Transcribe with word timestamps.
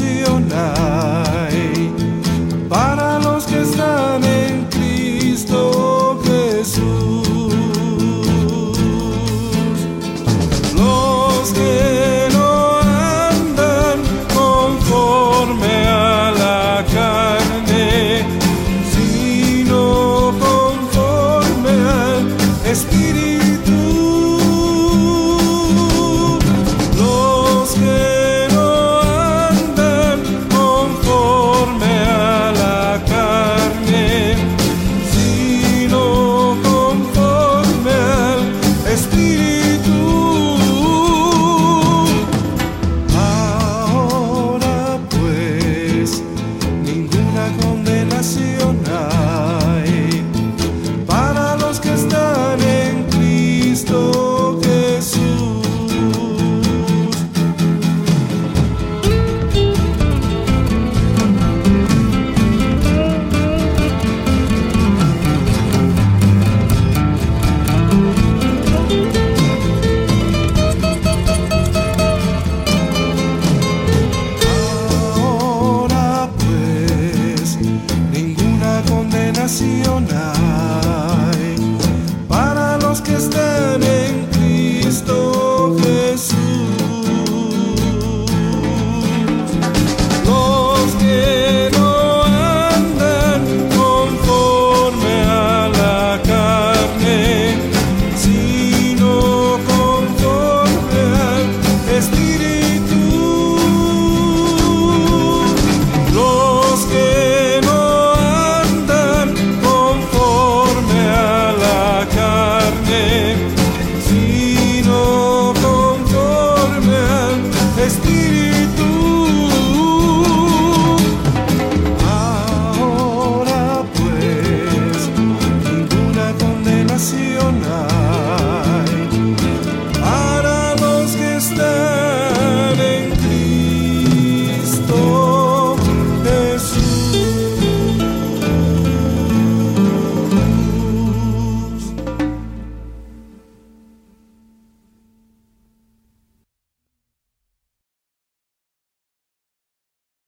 impressionar. 0.00 0.91
emocional. 79.62 80.51